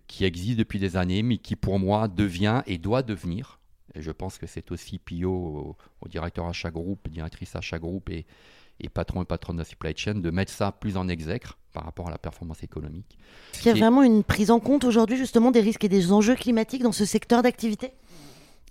qui 0.08 0.26
existe 0.26 0.58
depuis 0.58 0.80
des 0.80 0.96
années, 0.96 1.24
mais 1.24 1.38
qui 1.38 1.56
pour 1.56 1.80
moi 1.80 2.08
devient 2.08 2.62
et 2.66 2.78
doit 2.78 3.04
devenir, 3.04 3.60
et 3.98 4.02
je 4.02 4.12
pense 4.12 4.38
que 4.38 4.46
c'est 4.48 4.72
aussi 4.72 5.00
Pio, 5.00 5.76
au, 6.02 6.08
directeur 6.08 6.46
achat 6.46 6.72
groupe, 6.72 7.10
directrice 7.10 7.56
achat 7.56 7.80
groupe 7.80 8.10
et, 8.10 8.26
et 8.80 8.90
patron 8.90 9.24
et 9.24 9.26
patronne 9.26 9.56
de 9.56 9.62
la 9.62 9.66
supply 9.66 9.94
chain, 9.96 10.16
de 10.16 10.30
mettre 10.30 10.52
ça 10.52 10.72
plus 10.72 10.98
en 10.98 11.08
exècre 11.08 11.58
par 11.74 11.84
rapport 11.84 12.08
à 12.08 12.12
la 12.12 12.18
performance 12.18 12.64
économique. 12.64 13.18
Est-ce 13.54 13.62
qu'il 13.62 13.72
y 13.72 13.76
a 13.76 13.78
vraiment 13.78 14.04
une 14.04 14.24
prise 14.24 14.52
en 14.52 14.60
compte 14.60 14.84
aujourd'hui 14.84 15.18
justement 15.18 15.52
des 15.52 15.62
risques 15.62 15.84
et 15.84 15.90
des 15.90 16.12
enjeux 16.12 16.36
climatiques 16.36 16.84
dans 16.84 16.92
ce 16.92 17.06
secteur 17.06 17.42
d'activité? 17.42 17.94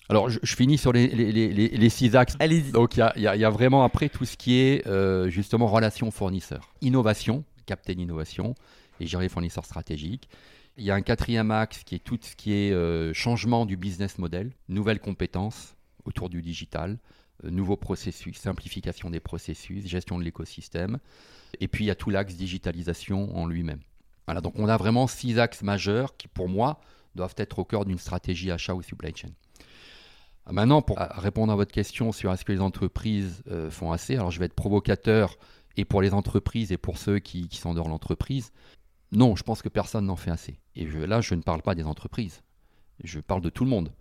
Alors, 0.09 0.31
je, 0.31 0.55
finis 0.55 0.79
sur 0.79 0.93
les, 0.93 1.09
les, 1.09 1.89
six 1.89 2.15
axes. 2.15 2.37
Donc, 2.73 2.97
il 2.97 3.23
y, 3.23 3.27
a, 3.27 3.51
vraiment 3.51 3.83
après 3.85 4.09
tout 4.09 4.25
ce 4.25 4.37
qui 4.37 4.55
est 4.55 4.87
euh, 4.87 5.29
justement 5.31 5.67
relation 5.67 6.11
fournisseur. 6.11 6.73
Innovation, 6.81 7.45
capter 7.67 7.95
l'innovation 7.95 8.55
et 9.01 9.07
gérer 9.07 9.25
les 9.25 9.29
fournisseurs 9.29 9.65
stratégiques. 9.65 10.29
Il 10.77 10.85
y 10.85 10.91
a 10.91 10.95
un 10.95 11.01
quatrième 11.01 11.51
axe 11.51 11.83
qui 11.85 11.97
est 11.97 12.05
tout 12.05 12.19
ce 12.21 12.37
qui 12.37 12.53
est 12.53 12.71
euh, 12.71 13.13
changement 13.15 13.67
du 13.67 13.77
business 13.77 14.19
model, 14.19 14.53
nouvelles 14.69 15.01
compétences 15.01 15.75
autour 16.05 16.29
du 16.29 16.41
digital, 16.41 16.99
euh, 17.45 17.51
nouveaux 17.51 17.77
processus, 17.77 18.37
simplification 18.37 19.11
des 19.11 19.21
processus, 19.21 19.87
gestion 19.87 20.19
de 20.19 20.25
l'écosystème. 20.25 20.99
Et 21.61 21.67
puis 21.67 21.85
il 21.85 21.87
y 21.89 21.91
a 21.91 21.95
tout 21.97 22.11
l'axe 22.11 22.35
digitalisation 22.35 23.37
en 23.37 23.47
lui-même. 23.47 23.81
Voilà, 24.27 24.41
donc 24.41 24.55
on 24.57 24.69
a 24.69 24.77
vraiment 24.77 25.07
six 25.07 25.39
axes 25.39 25.63
majeurs 25.63 26.17
qui, 26.17 26.29
pour 26.29 26.49
moi, 26.49 26.81
doivent 27.15 27.35
être 27.39 27.59
au 27.59 27.65
cœur 27.65 27.85
d'une 27.85 27.99
stratégie 27.99 28.51
achat 28.51 28.75
ou 28.75 28.83
supply 28.83 29.13
chain. 29.15 29.31
Maintenant, 30.51 30.81
pour 30.81 30.99
répondre 30.99 31.53
à 31.53 31.57
votre 31.57 31.73
question 31.73 32.13
sur 32.13 32.33
est-ce 32.33 32.45
que 32.45 32.53
les 32.53 32.61
entreprises 32.61 33.43
euh, 33.51 33.69
font 33.69 33.91
assez, 33.91 34.15
alors 34.15 34.31
je 34.31 34.39
vais 34.39 34.47
être 34.47 34.55
provocateur 34.55 35.37
et 35.77 35.85
pour 35.85 36.01
les 36.03 36.15
entreprises 36.15 36.71
et 36.71 36.77
pour 36.77 36.99
ceux 36.99 37.19
qui, 37.19 37.49
sont 37.53 37.75
dans 37.75 37.89
l'entreprise. 37.89 38.53
Non, 39.13 39.35
je 39.35 39.43
pense 39.43 39.61
que 39.61 39.69
personne 39.69 40.07
n'en 40.07 40.17
fait 40.17 40.31
assez. 40.31 40.59
Et 40.77 40.87
là, 40.87 41.21
je 41.21 41.35
ne 41.35 41.43
parle 41.43 41.63
pas 41.63 41.75
des 41.75 41.85
entreprises. 41.85 42.43
Je 43.03 43.21
parle 43.21 43.41
de 43.41 43.51
tout 43.51 43.65
le 43.65 43.71
monde, 43.71 43.93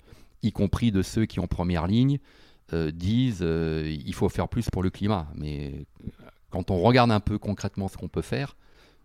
y 0.41 0.51
compris 0.51 0.91
de 0.91 1.01
ceux 1.01 1.25
qui, 1.25 1.39
en 1.39 1.47
première 1.47 1.87
ligne, 1.87 2.19
euh, 2.73 2.91
disent 2.91 3.41
euh, 3.41 3.83
il 3.85 4.13
faut 4.13 4.29
faire 4.29 4.47
plus 4.47 4.69
pour 4.69 4.83
le 4.83 4.89
climat. 4.89 5.27
Mais 5.35 5.85
quand 6.51 6.69
on 6.69 6.79
regarde 6.79 7.11
un 7.11 7.19
peu 7.19 7.39
concrètement 7.39 7.87
ce 7.87 7.97
qu'on 7.97 8.07
peut 8.07 8.21
faire, 8.21 8.55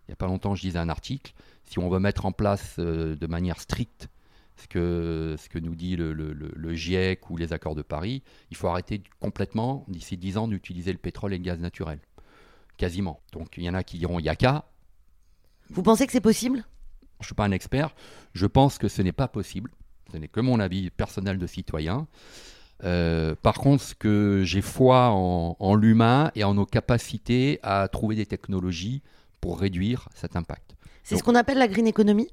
il 0.07 0.11
n'y 0.11 0.13
a 0.13 0.15
pas 0.15 0.27
longtemps, 0.27 0.55
je 0.55 0.61
disais 0.61 0.79
un 0.79 0.89
article, 0.89 1.33
si 1.63 1.79
on 1.79 1.89
veut 1.89 1.99
mettre 1.99 2.25
en 2.25 2.31
place 2.31 2.77
de 2.79 3.27
manière 3.27 3.59
stricte 3.59 4.09
ce 4.61 4.67
que, 4.67 5.35
ce 5.37 5.49
que 5.49 5.59
nous 5.59 5.75
dit 5.75 5.95
le, 5.95 6.13
le, 6.13 6.73
GIEC 6.73 7.29
ou 7.29 7.37
les 7.37 7.53
accords 7.53 7.75
de 7.75 7.81
Paris, 7.81 8.23
il 8.49 8.57
faut 8.57 8.67
arrêter 8.67 9.01
complètement, 9.19 9.85
d'ici 9.87 10.17
10 10.17 10.37
ans, 10.37 10.47
d'utiliser 10.47 10.91
le 10.91 10.97
pétrole 10.97 11.33
et 11.33 11.37
le 11.37 11.43
gaz 11.43 11.59
naturel. 11.59 11.99
Quasiment. 12.77 13.21
Donc 13.33 13.57
il 13.57 13.63
y 13.63 13.69
en 13.69 13.73
a 13.73 13.83
qui 13.83 13.97
diront 13.97 14.19
il 14.19 14.23
n'y 14.23 14.29
a 14.29 14.35
qu'à. 14.35 14.65
Vous 15.69 15.83
pensez 15.83 16.05
que 16.05 16.11
c'est 16.11 16.21
possible? 16.21 16.65
Je 17.19 17.23
ne 17.23 17.25
suis 17.25 17.35
pas 17.35 17.45
un 17.45 17.51
expert. 17.51 17.93
Je 18.33 18.45
pense 18.45 18.77
que 18.77 18.87
ce 18.87 19.01
n'est 19.01 19.11
pas 19.11 19.27
possible. 19.27 19.71
Ce 20.11 20.17
n'est 20.17 20.27
que 20.27 20.39
mon 20.39 20.59
avis 20.59 20.89
personnel 20.89 21.37
de 21.37 21.47
citoyen. 21.47 22.07
Euh, 22.83 23.35
par 23.35 23.55
contre, 23.55 23.83
ce 23.83 23.93
que 23.93 24.41
j'ai 24.43 24.61
foi 24.61 25.09
en, 25.09 25.55
en 25.59 25.75
l'humain 25.75 26.31
et 26.35 26.43
en 26.43 26.55
nos 26.55 26.65
capacités 26.65 27.59
à 27.61 27.87
trouver 27.87 28.15
des 28.15 28.25
technologies 28.25 29.03
pour 29.39 29.59
réduire 29.59 30.09
cet 30.15 30.35
impact. 30.35 30.75
C'est 31.03 31.17
ce 31.17 31.23
qu'on 31.23 31.35
appelle 31.35 31.57
la 31.57 31.67
green 31.67 31.87
economy? 31.87 32.27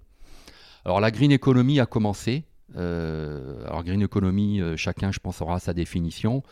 Alors 0.89 1.03
la 1.03 1.11
green 1.11 1.33
economy 1.33 1.81
a 1.81 1.87
commencé. 1.87 2.45
Euh, 2.77 3.63
alors 3.67 3.85
green 3.85 4.01
economy, 4.01 4.63
euh, 4.63 4.75
chacun 4.75 5.13
je 5.13 5.19
pense 5.19 5.43
aura 5.43 5.61
sa 5.61 5.75
définition. 5.75 6.43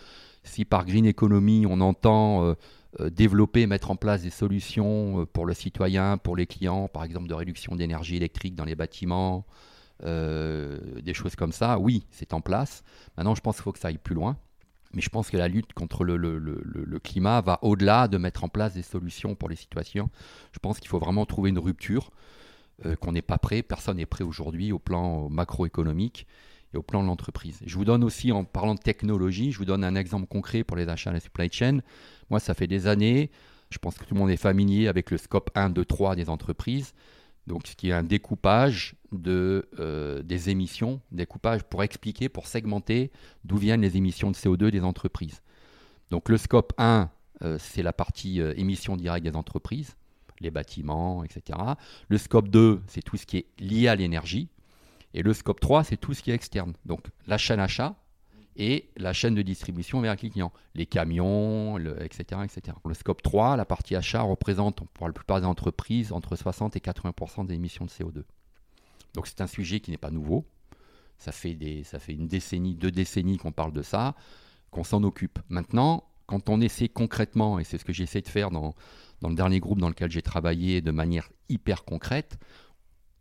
Si 0.44 0.66
par 0.66 0.84
green 0.84 1.06
economy 1.06 1.64
on 1.66 1.80
entend 1.80 2.44
euh, 2.44 3.08
développer, 3.08 3.66
mettre 3.66 3.90
en 3.90 3.96
place 3.96 4.24
des 4.24 4.30
solutions 4.30 5.24
pour 5.32 5.46
le 5.46 5.54
citoyen, 5.54 6.18
pour 6.18 6.36
les 6.36 6.46
clients, 6.46 6.86
par 6.86 7.04
exemple 7.04 7.28
de 7.28 7.32
réduction 7.32 7.76
d'énergie 7.76 8.16
électrique 8.16 8.54
dans 8.54 8.66
les 8.66 8.74
bâtiments, 8.74 9.46
des 10.02 11.14
choses 11.14 11.34
comme 11.34 11.52
ça, 11.52 11.78
oui, 11.78 12.04
c'est 12.10 12.34
en 12.34 12.42
place. 12.42 12.84
Maintenant, 13.16 13.34
je 13.34 13.40
pense 13.40 13.56
qu'il 13.56 13.62
faut 13.62 13.72
que 13.72 13.78
ça 13.78 13.88
aille 13.88 13.96
plus 13.96 14.14
loin. 14.14 14.36
Mais 14.92 15.00
je 15.00 15.08
pense 15.08 15.30
que 15.30 15.38
la 15.38 15.48
lutte 15.48 15.72
contre 15.72 16.04
le, 16.04 16.18
le 16.18 16.98
climat 16.98 17.40
va 17.40 17.58
au-delà 17.62 18.06
de 18.06 18.18
mettre 18.18 18.44
en 18.44 18.48
place 18.48 18.74
des 18.74 18.82
solutions 18.82 19.34
pour 19.34 19.48
les 19.48 19.56
situations. 19.56 20.10
Je 20.52 20.58
pense 20.58 20.78
qu'il 20.78 20.88
faut 20.88 20.98
vraiment 20.98 21.24
trouver 21.24 21.48
une 21.48 21.58
rupture. 21.58 22.10
Euh, 22.84 22.94
qu'on 22.94 23.12
n'est 23.12 23.22
pas 23.22 23.38
prêt. 23.38 23.62
Personne 23.62 23.96
n'est 23.96 24.04
prêt 24.04 24.22
aujourd'hui 24.22 24.70
au 24.70 24.78
plan 24.78 25.30
macroéconomique 25.30 26.26
et 26.74 26.76
au 26.76 26.82
plan 26.82 27.02
de 27.02 27.06
l'entreprise. 27.06 27.58
Je 27.64 27.74
vous 27.74 27.86
donne 27.86 28.04
aussi, 28.04 28.32
en 28.32 28.44
parlant 28.44 28.74
de 28.74 28.80
technologie, 28.80 29.50
je 29.50 29.56
vous 29.56 29.64
donne 29.64 29.82
un 29.82 29.94
exemple 29.94 30.26
concret 30.26 30.62
pour 30.62 30.76
les 30.76 30.86
achats 30.86 31.08
à 31.08 31.14
la 31.14 31.20
supply 31.20 31.50
chain. 31.50 31.78
Moi, 32.28 32.38
ça 32.38 32.52
fait 32.52 32.66
des 32.66 32.86
années, 32.86 33.30
je 33.70 33.78
pense 33.78 33.96
que 33.96 34.04
tout 34.04 34.12
le 34.12 34.20
monde 34.20 34.28
est 34.28 34.36
familier 34.36 34.88
avec 34.88 35.10
le 35.10 35.16
scope 35.16 35.50
1, 35.54 35.70
2, 35.70 35.86
3 35.86 36.16
des 36.16 36.28
entreprises. 36.28 36.92
Donc, 37.46 37.66
ce 37.66 37.74
qui 37.76 37.88
est 37.88 37.92
un 37.92 38.02
découpage 38.02 38.94
de, 39.10 39.70
euh, 39.80 40.22
des 40.22 40.50
émissions, 40.50 41.00
découpage 41.12 41.62
pour 41.62 41.82
expliquer, 41.82 42.28
pour 42.28 42.46
segmenter 42.46 43.10
d'où 43.46 43.56
viennent 43.56 43.80
les 43.80 43.96
émissions 43.96 44.30
de 44.30 44.36
CO2 44.36 44.70
des 44.70 44.82
entreprises. 44.82 45.40
Donc, 46.10 46.28
le 46.28 46.36
scope 46.36 46.74
1, 46.76 47.08
euh, 47.40 47.56
c'est 47.58 47.82
la 47.82 47.94
partie 47.94 48.38
émissions 48.40 48.98
directes 48.98 49.24
des 49.24 49.34
entreprises 49.34 49.96
les 50.40 50.50
bâtiments, 50.50 51.24
etc. 51.24 51.58
Le 52.08 52.18
scope 52.18 52.48
2, 52.48 52.82
c'est 52.86 53.02
tout 53.02 53.16
ce 53.16 53.26
qui 53.26 53.38
est 53.38 53.46
lié 53.58 53.88
à 53.88 53.96
l'énergie. 53.96 54.48
Et 55.14 55.22
le 55.22 55.32
scope 55.32 55.60
3, 55.60 55.84
c'est 55.84 55.96
tout 55.96 56.14
ce 56.14 56.22
qui 56.22 56.30
est 56.30 56.34
externe. 56.34 56.74
Donc 56.84 57.06
la 57.26 57.38
chaîne 57.38 57.60
achat 57.60 57.94
et 58.56 58.90
la 58.96 59.12
chaîne 59.12 59.34
de 59.34 59.42
distribution 59.42 60.00
vers 60.00 60.12
les 60.12 60.30
clients, 60.30 60.52
les 60.74 60.86
camions, 60.86 61.78
etc., 61.78 62.40
etc. 62.44 62.76
Le 62.84 62.94
scope 62.94 63.22
3, 63.22 63.56
la 63.56 63.64
partie 63.64 63.96
achat 63.96 64.22
représente 64.22 64.86
pour 64.94 65.06
la 65.06 65.12
plupart 65.12 65.40
des 65.40 65.46
entreprises 65.46 66.12
entre 66.12 66.36
60 66.36 66.76
et 66.76 66.80
80% 66.80 67.46
des 67.46 67.54
émissions 67.54 67.84
de 67.84 67.90
CO2. 67.90 68.24
Donc 69.14 69.26
c'est 69.26 69.40
un 69.40 69.46
sujet 69.46 69.80
qui 69.80 69.90
n'est 69.90 69.98
pas 69.98 70.10
nouveau. 70.10 70.46
Ça 71.18 71.32
fait, 71.32 71.54
des, 71.54 71.82
ça 71.84 71.98
fait 71.98 72.12
une 72.12 72.28
décennie, 72.28 72.74
deux 72.74 72.90
décennies 72.90 73.38
qu'on 73.38 73.52
parle 73.52 73.72
de 73.72 73.82
ça, 73.82 74.14
qu'on 74.70 74.84
s'en 74.84 75.02
occupe. 75.02 75.38
Maintenant, 75.48 76.04
quand 76.26 76.48
on 76.48 76.60
essaie 76.60 76.88
concrètement, 76.88 77.58
et 77.58 77.64
c'est 77.64 77.78
ce 77.78 77.84
que 77.84 77.92
j'essaie 77.92 78.20
de 78.20 78.28
faire 78.28 78.50
dans, 78.50 78.74
dans 79.20 79.28
le 79.28 79.34
dernier 79.34 79.60
groupe 79.60 79.80
dans 79.80 79.88
lequel 79.88 80.10
j'ai 80.10 80.22
travaillé 80.22 80.80
de 80.80 80.90
manière 80.90 81.30
hyper 81.48 81.84
concrète, 81.84 82.38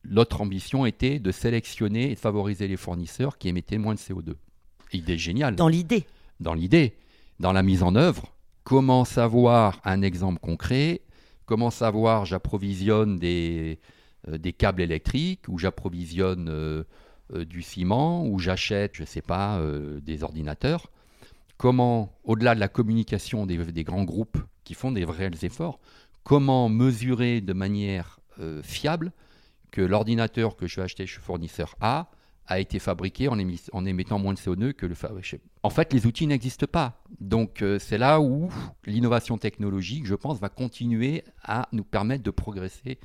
l'autre 0.04 0.42
ambition 0.42 0.86
était 0.86 1.20
de 1.20 1.32
sélectionner 1.32 2.12
et 2.12 2.16
de 2.16 2.20
favoriser 2.20 2.68
les 2.68 2.78
fournisseurs 2.78 3.38
qui 3.38 3.50
émettaient 3.50 3.78
moins 3.78 3.96
de 3.96 4.00
CO2. 4.00 4.36
Idée 4.94 5.18
géniale. 5.18 5.56
Dans 5.56 5.68
l'idée. 5.68 6.06
Dans 6.40 6.54
l'idée. 6.54 6.96
Dans 7.40 7.52
la 7.52 7.64
mise 7.64 7.84
en 7.84 7.96
œuvre, 7.96 8.34
comment 8.64 9.06
savoir 9.06 9.82
un 9.84 10.02
exemple 10.02 10.40
concret? 10.40 11.02
Comment 11.46 11.70
savoir 11.70 12.26
j'approvisionne 12.26 13.20
des, 13.20 13.80
euh, 14.30 14.38
des 14.38 14.54
câbles 14.54 14.82
électriques 14.82 15.48
ou 15.48 15.58
j'approvisionne 15.58 16.48
euh, 16.50 16.84
euh, 17.34 17.46
du 17.46 17.62
ciment 17.62 18.26
ou 18.26 18.40
j'achète, 18.40 18.96
je 18.96 19.02
ne 19.02 19.08
sais 19.08 19.22
pas, 19.22 19.62
des 20.02 20.24
ordinateurs? 20.24 20.92
Comment, 21.58 22.18
au-delà 22.24 22.56
de 22.56 22.60
la 22.60 22.68
communication 22.68 23.46
des, 23.46 23.84
grands 23.84 24.04
groupes 24.04 24.38
qui 24.66 24.74
font 24.74 24.92
des 24.92 25.06
réels 25.06 25.44
efforts. 25.44 25.80
Comment 26.24 26.68
mesurer 26.68 27.40
de 27.40 27.54
manière 27.54 28.20
euh, 28.40 28.62
fiable 28.64 29.14
que 29.72 29.82
l'ordinateur 29.82 30.56
que 30.56 30.68
je 30.68 30.78
vais 30.78 30.82
acheter 30.82 31.06
chez 31.06 31.22
fournisseur 31.22 31.76
A 31.80 32.10
a 32.48 32.60
été 32.60 32.80
fabriqué 32.80 33.28
en, 33.28 33.40
émettant 33.86 34.20
moins 34.20 34.34
de 34.34 34.40
CO2 34.40 34.74
que 34.74 34.86
le 34.86 34.94
fabriqué. 34.96 35.42
En 35.64 35.70
fait, 35.70 35.94
les 35.94 36.06
outils 36.06 36.28
n'existent 36.28 36.68
pas. 36.68 37.02
Donc, 37.20 37.62
euh, 37.62 37.80
c'est 37.80 37.98
là 37.98 38.22
où 38.22 38.52
l'innovation 38.86 39.38
technologique, 39.38 40.06
je 40.06 40.16
pense, 40.16 40.40
va 40.40 40.50
continuer 40.50 41.24
à 41.44 41.68
nous 41.72 41.84
permettre 41.84 42.24
de 42.24 42.32
progresser 42.32 43.00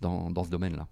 dans, 0.00 0.30
dans 0.30 0.42
ce 0.42 0.50
domaine-là. 0.50 0.88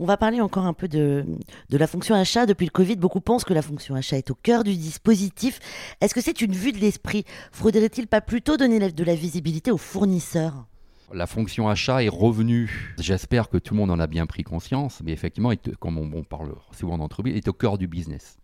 On 0.00 0.04
va 0.04 0.16
parler 0.16 0.40
encore 0.40 0.64
un 0.64 0.74
peu 0.74 0.86
de, 0.86 1.24
la 1.70 1.86
fonction 1.88 2.14
achat. 2.14 2.46
Depuis 2.46 2.66
le 2.66 2.70
Covid, 2.70 2.96
beaucoup 2.96 3.20
pensent 3.20 3.44
que 3.44 3.54
la 3.54 3.62
fonction 3.62 3.96
achat 3.96 4.16
est 4.16 4.30
au 4.30 4.34
cœur 4.34 4.62
du 4.62 4.76
dispositif. 4.76 5.58
Est-ce 6.00 6.14
que 6.14 6.20
c'est 6.20 6.40
une 6.40 6.52
vue 6.52 6.70
de 6.70 6.78
l'esprit? 6.78 7.24
Faudrait-il 7.50 8.06
pas 8.06 8.20
plutôt 8.20 8.56
donner 8.56 8.78
de 8.78 9.04
la 9.04 9.14
visibilité 9.16 9.72
aux 9.72 9.78
fournisseurs? 9.78 10.66
La 11.12 11.26
fonction 11.26 11.68
achat 11.68 12.04
est 12.04 12.08
revenue. 12.08 12.94
J'espère 12.98 13.48
que 13.48 13.56
tout 13.56 13.74
le 13.74 13.80
monde 13.80 13.90
en 13.90 13.98
a 13.98 14.06
bien 14.06 14.26
pris 14.26 14.44
conscience, 14.44 15.00
mais 15.02 15.12
effectivement, 15.12 15.52
comme 15.80 15.98
on, 15.98 16.22
parle 16.22 16.54
souvent 16.70 16.98
d'entreprise, 16.98 17.34
est 17.34 17.48
au 17.48 17.52
cœur 17.52 17.76
du 17.76 17.88
business. 17.88 18.38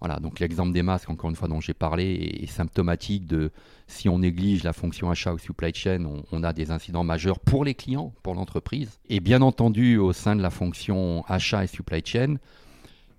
Voilà, 0.00 0.18
donc 0.18 0.40
l'exemple 0.40 0.72
des 0.72 0.82
masques, 0.82 1.10
encore 1.10 1.28
une 1.28 1.36
fois, 1.36 1.46
dont 1.46 1.60
j'ai 1.60 1.74
parlé, 1.74 2.40
est, 2.42 2.46
symptomatique 2.46 3.26
de 3.26 3.50
si 3.86 4.08
on 4.08 4.20
néglige 4.20 4.64
la 4.64 4.72
fonction 4.72 5.10
achat 5.10 5.34
ou 5.34 5.38
supply 5.38 5.74
chain, 5.74 6.06
on, 6.32 6.42
a 6.42 6.54
des 6.54 6.70
incidents 6.70 7.04
majeurs 7.04 7.38
pour 7.38 7.66
les 7.66 7.74
clients, 7.74 8.14
pour 8.22 8.34
l'entreprise. 8.34 8.98
Et 9.10 9.20
bien 9.20 9.42
entendu, 9.42 9.98
au 9.98 10.14
sein 10.14 10.36
de 10.36 10.40
la 10.40 10.48
fonction 10.48 11.22
achat 11.28 11.64
et 11.64 11.66
supply 11.66 12.02
chain, 12.02 12.36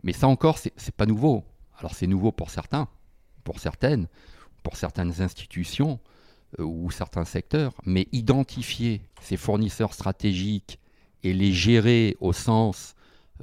mais 0.03 0.11
ça 0.11 0.27
encore, 0.27 0.57
c'est 0.57 0.95
pas 0.95 1.05
nouveau. 1.05 1.43
Alors 1.77 1.93
c'est 1.93 2.07
nouveau 2.07 2.31
pour 2.31 2.49
certains, 2.49 2.87
pour 3.43 3.59
certaines, 3.59 4.07
pour 4.63 4.75
certaines 4.75 5.21
institutions 5.21 5.99
euh, 6.59 6.63
ou 6.63 6.89
certains 6.89 7.25
secteurs, 7.25 7.73
mais 7.85 8.07
identifier 8.11 9.01
ces 9.21 9.37
fournisseurs 9.37 9.93
stratégiques 9.93 10.79
et 11.23 11.33
les 11.33 11.51
gérer 11.51 12.17
au 12.19 12.33
sens 12.33 12.95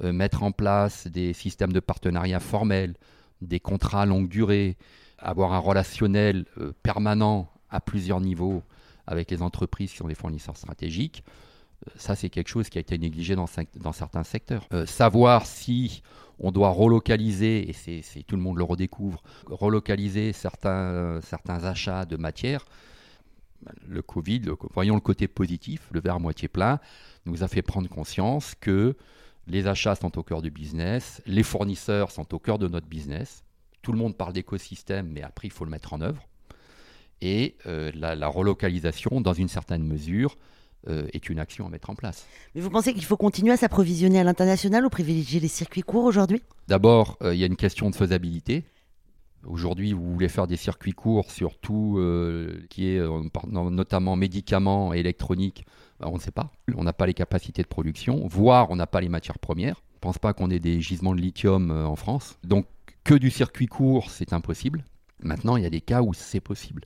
euh, 0.03 0.11
mettre 0.11 0.43
en 0.43 0.51
place 0.51 1.07
des 1.07 1.33
systèmes 1.33 1.73
de 1.73 1.79
partenariat 1.79 2.39
formels, 2.39 2.95
des 3.41 3.59
contrats 3.59 4.05
longue 4.05 4.27
durée, 4.27 4.77
avoir 5.17 5.53
un 5.53 5.59
relationnel 5.59 6.45
euh, 6.57 6.73
permanent 6.83 7.51
à 7.69 7.79
plusieurs 7.79 8.21
niveaux 8.21 8.63
avec 9.07 9.31
les 9.31 9.41
entreprises 9.41 9.91
qui 9.91 9.97
sont 9.97 10.07
des 10.07 10.15
fournisseurs 10.15 10.57
stratégiques, 10.57 11.23
euh, 11.87 11.91
ça 11.95 12.15
c'est 12.15 12.29
quelque 12.29 12.47
chose 12.47 12.69
qui 12.69 12.77
a 12.77 12.81
été 12.81 12.97
négligé 12.97 13.35
dans, 13.35 13.47
certains 13.93 14.23
secteurs. 14.23 14.67
Euh, 14.73 14.85
savoir 14.85 15.45
si 15.45 16.01
on 16.39 16.51
doit 16.51 16.69
relocaliser, 16.69 17.69
et 17.69 17.73
c'est 17.73 18.23
tout 18.23 18.35
le 18.35 18.41
monde 18.41 18.57
le 18.57 18.63
redécouvre, 18.63 19.21
relocaliser 19.45 20.31
certains, 20.31 21.19
achats 21.45 22.05
de 22.05 22.15
matières, 22.15 22.65
le 23.85 24.01
Covid, 24.01 24.43
voyons 24.73 24.95
le 24.95 25.01
côté 25.01 25.27
positif, 25.27 25.89
le 25.91 25.99
verre 25.99 26.15
à 26.15 26.19
moitié 26.19 26.47
plein, 26.47 26.79
nous 27.25 27.43
a 27.43 27.49
fait 27.49 27.61
prendre 27.61 27.89
conscience 27.89 28.55
que 28.55 28.95
les 29.49 29.67
achats 29.67 29.95
sont 29.95 30.17
au 30.17 30.23
cœur 30.23 30.41
du 30.41 30.51
business, 30.51 31.21
les 31.25 31.43
fournisseurs 31.43 32.11
sont 32.11 32.33
au 32.33 32.39
cœur 32.39 32.59
de 32.59 32.67
notre 32.67 32.87
business. 32.87 33.43
Tout 33.81 33.91
le 33.91 33.97
monde 33.97 34.15
parle 34.15 34.33
d'écosystème, 34.33 35.09
mais 35.11 35.23
après, 35.23 35.47
il 35.47 35.51
faut 35.51 35.65
le 35.65 35.71
mettre 35.71 35.93
en 35.93 36.01
œuvre. 36.01 36.27
Et 37.21 37.55
euh, 37.65 37.91
la, 37.95 38.27
relocalisation, 38.27 39.21
dans 39.21 39.33
une 39.33 39.47
certaine 39.47 39.83
mesure, 39.83 40.37
euh, 40.87 41.07
est 41.11 41.29
une 41.29 41.39
action 41.39 41.65
à 41.65 41.69
mettre 41.69 41.89
en 41.89 41.95
place. 41.95 42.25
Mais 42.55 42.61
vous 42.61 42.69
pensez 42.69 42.93
qu'il 42.93 43.03
faut 43.03 43.17
continuer 43.17 43.51
à 43.51 43.57
s'approvisionner 43.57 44.19
à 44.19 44.23
l'international 44.23 44.85
ou 44.85 44.89
privilégier 44.89 45.39
les 45.39 45.49
circuits 45.49 45.81
courts 45.81 46.05
aujourd'hui? 46.05 46.41
D'abord, 46.67 47.17
euh, 47.21 47.33
il 47.33 47.39
y 47.39 47.43
a 47.43 47.47
une 47.47 47.57
question 47.57 47.89
de 47.89 47.95
faisabilité. 47.95 48.63
Aujourd'hui, 49.45 49.93
vous 49.93 50.11
voulez 50.11 50.27
faire 50.27 50.47
des 50.47 50.57
circuits 50.57 50.91
courts 50.91 51.31
sur 51.31 51.57
tout 51.57 51.95
euh, 51.97 52.65
qui 52.69 52.89
est 52.89 52.99
euh, 52.99 53.21
notamment 53.51 54.15
médicaments 54.15 54.93
et 54.93 54.99
électronique, 54.99 55.65
ben, 55.99 56.07
on 56.07 56.15
ne 56.15 56.19
sait 56.19 56.31
pas. 56.31 56.51
On 56.75 56.83
n'a 56.83 56.93
pas 56.93 57.05
les 57.05 57.13
capacités 57.13 57.61
de 57.61 57.67
production, 57.67 58.27
voire 58.27 58.69
on 58.69 58.75
n'a 58.75 58.87
pas 58.87 59.01
les 59.01 59.09
matières 59.09 59.39
premières. 59.39 59.81
Je 59.93 59.97
ne 59.97 60.01
pense 60.01 60.17
pas 60.17 60.33
qu'on 60.33 60.49
ait 60.49 60.59
des 60.59 60.81
gisements 60.81 61.15
de 61.15 61.21
lithium 61.21 61.71
euh, 61.71 61.85
en 61.85 61.95
France. 61.95 62.37
Donc, 62.43 62.65
que 63.03 63.13
du 63.15 63.31
circuit 63.31 63.67
court, 63.67 64.11
c'est 64.11 64.33
impossible. 64.33 64.83
Maintenant, 65.21 65.57
il 65.57 65.63
y 65.63 65.65
a 65.65 65.69
des 65.69 65.81
cas 65.81 66.01
où 66.01 66.13
c'est 66.13 66.39
possible. 66.39 66.85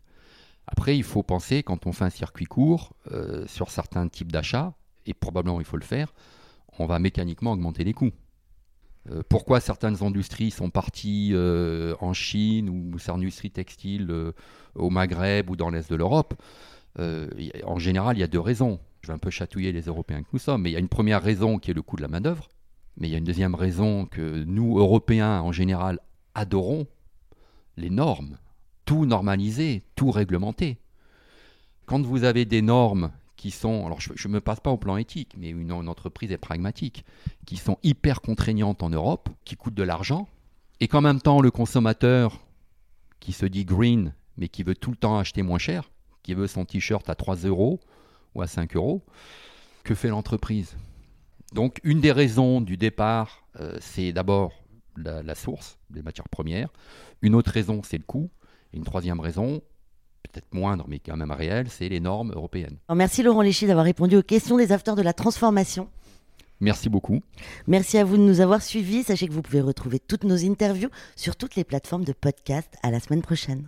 Après, 0.68 0.96
il 0.96 1.04
faut 1.04 1.24
penser, 1.24 1.64
quand 1.64 1.86
on 1.86 1.92
fait 1.92 2.06
un 2.06 2.10
circuit 2.10 2.46
court, 2.46 2.94
euh, 3.12 3.46
sur 3.48 3.70
certains 3.70 4.08
types 4.08 4.32
d'achats, 4.32 4.74
et 5.06 5.14
probablement 5.14 5.60
il 5.60 5.66
faut 5.66 5.78
le 5.78 5.84
faire, 5.84 6.14
on 6.80 6.86
va 6.86 7.00
mécaniquement 7.00 7.52
augmenter 7.52 7.84
les 7.84 7.94
coûts. 7.94 8.12
Euh, 9.12 9.22
pourquoi 9.28 9.60
certaines 9.60 10.02
industries 10.02 10.52
sont 10.52 10.70
parties 10.70 11.32
euh, 11.34 11.96
en 12.00 12.14
Chine 12.14 12.70
ou 12.70 12.98
certaines 13.00 13.24
industries 13.24 13.52
textiles 13.52 14.08
euh, 14.10 14.32
au 14.76 14.90
Maghreb 14.90 15.50
ou 15.50 15.56
dans 15.56 15.70
l'Est 15.70 15.90
de 15.90 15.96
l'Europe 15.96 16.34
En 16.98 17.80
général, 17.80 18.18
il 18.18 18.22
y 18.22 18.24
a 18.24 18.28
deux 18.28 18.40
raisons. 18.40 18.80
Je 19.02 19.08
vais 19.08 19.14
un 19.14 19.18
peu 19.18 19.30
chatouiller 19.30 19.72
les 19.72 19.84
Européens 19.84 20.22
que 20.22 20.30
nous 20.32 20.40
sommes, 20.40 20.62
mais 20.62 20.70
il 20.70 20.74
y 20.74 20.78
a 20.78 20.80
une 20.80 20.88
première 20.88 21.22
raison 21.22 21.60
qui 21.60 21.72
est 21.72 21.74
le 21.74 21.82
coût 21.82 21.98
de 21.98 22.02
la 22.02 22.08
main-d'œuvre. 22.08 22.48
Mais 22.98 23.08
il 23.08 23.12
y 23.12 23.16
a 23.16 23.18
une 23.18 23.24
deuxième 23.24 23.56
raison 23.56 24.06
que 24.06 24.44
nous, 24.44 24.78
Européens, 24.78 25.42
en 25.42 25.52
général, 25.52 26.00
adorons 26.36 26.88
les 27.76 27.90
normes. 27.90 28.38
Tout 28.86 29.06
normalisé, 29.06 29.84
tout 29.96 30.12
réglementé. 30.12 30.78
Quand 31.86 32.02
vous 32.02 32.24
avez 32.24 32.46
des 32.46 32.62
normes 32.62 33.12
qui 33.44 33.52
sont, 33.52 33.86
alors 33.86 34.00
je 34.00 34.28
ne 34.30 34.34
me 34.34 34.40
passe 34.40 34.62
pas 34.62 34.72
au 34.72 34.78
plan 34.78 34.96
éthique, 34.96 35.34
mais 35.38 35.50
une, 35.50 35.74
entreprise 35.74 36.32
est 36.32 36.38
pragmatique, 36.38 37.04
qui 37.46 37.58
sont 37.58 37.78
hyper 37.84 38.22
contraignantes 38.22 38.84
en 38.84 38.90
Europe, 38.90 39.28
qui 39.44 39.58
coûtent 39.58 39.74
de 39.74 39.84
l'argent, 39.84 40.30
et 40.80 40.88
qu'en 40.88 41.02
même 41.02 41.20
temps 41.20 41.42
le 41.42 41.52
consommateur 41.52 42.40
qui 43.20 43.34
se 43.34 43.46
dit 43.46 43.66
green, 43.66 44.14
mais 44.38 44.48
qui 44.48 44.64
veut 44.64 44.76
tout 44.76 44.92
le 44.92 44.96
temps 44.96 45.20
acheter 45.20 45.42
moins 45.42 45.58
cher, 45.58 45.92
qui 46.22 46.34
veut 46.36 46.48
son 46.48 46.64
t-shirt 46.64 47.10
à 47.10 47.16
3 47.16 47.36
euros 47.44 47.82
ou 48.34 48.42
à 48.42 48.48
5 48.48 48.78
euros, 48.78 49.04
que 49.84 49.94
fait 49.94 50.08
l'entreprise? 50.08 50.78
Donc 51.52 51.82
une 51.84 52.00
des 52.00 52.14
raisons 52.14 52.62
du 52.62 52.78
départ, 52.78 53.46
euh, 53.60 53.76
c'est 53.82 54.14
d'abord 54.14 54.54
la, 54.96 55.36
source 55.36 55.78
des 55.90 56.02
matières 56.02 56.30
premières, 56.30 56.70
une 57.22 57.36
autre 57.36 57.52
raison 57.52 57.82
c'est 57.84 57.98
le 57.98 58.06
coût, 58.06 58.30
une 58.72 58.86
troisième 58.86 59.20
raison, 59.20 59.62
peut-être 60.24 60.53
moindre 60.53 60.86
mais 60.88 61.00
quand 61.00 61.15
même 61.18 61.32
réelle, 61.32 61.68
c'est 61.70 61.89
les 61.89 62.00
normes 62.00 62.32
européennes. 62.34 62.77
Alors, 62.88 62.98
Merci 62.98 63.24
Laurent 63.24 63.42
Léchy 63.42 63.68
d'avoir 63.68 63.86
répondu 63.86 64.15
aux 64.18 64.24
questions 64.24 64.58
des 64.58 64.72
acteurs 64.72 64.96
de 64.96 65.01
la 65.01 65.13
transformation. 65.13 65.88
Merci 66.60 66.88
beaucoup. 66.88 67.22
Merci 67.68 67.98
à 67.98 68.06
vous 68.06 68.15
de 68.15 68.22
nous 68.22 68.39
avoir 68.39 68.62
suivis. 68.62 69.03
Sachez 69.03 69.27
que 69.27 69.34
vous 69.34 69.42
pouvez 69.42 69.60
retrouver 69.62 70.00
toutes 70.00 70.24
nos 70.24 70.46
interviews 70.46 70.89
sur 71.15 71.36
toutes 71.36 71.56
les 71.56 71.65
plateformes 71.65 72.06
de 72.06 72.13
podcast. 72.13 72.70
À 72.84 72.92
la 72.92 73.00
semaine 73.01 73.22
prochaine. 73.22 73.68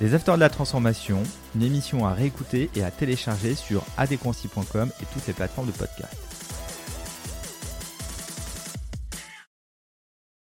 Les 0.00 0.14
Acteurs 0.14 0.36
de 0.36 0.40
la 0.40 0.48
Transformation, 0.48 1.22
une 1.54 1.62
émission 1.62 2.06
à 2.06 2.14
réécouter 2.14 2.70
et 2.74 2.82
à 2.82 2.90
télécharger 2.90 3.54
sur 3.54 3.84
adéquancy.com 3.98 4.90
et 5.02 5.04
toutes 5.12 5.26
les 5.26 5.34
plateformes 5.34 5.66
de 5.66 5.72
podcast. 5.72 6.29